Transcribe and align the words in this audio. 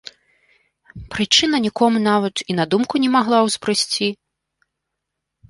Прычына 1.15 1.55
нікому 1.65 1.97
нават 2.09 2.35
і 2.49 2.57
на 2.61 2.65
думку 2.73 2.95
не 3.05 3.09
магла 3.19 3.37
ўзбрысці. 3.51 4.11